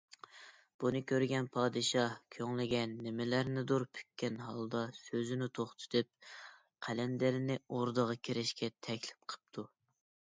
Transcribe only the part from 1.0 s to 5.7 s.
كۆرگەن پادىشاھ كۆڭلىگە نېمىلەرنىدۇر پۈككەن ھالدا سۆزىنى